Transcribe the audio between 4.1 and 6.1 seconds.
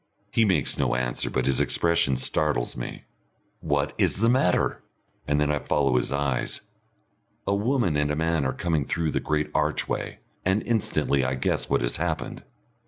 the matter?" and then I follow